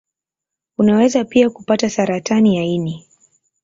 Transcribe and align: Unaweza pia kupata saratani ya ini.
Unaweza 0.77 1.25
pia 1.25 1.49
kupata 1.49 1.89
saratani 1.89 2.55
ya 2.57 2.63
ini. 2.63 3.05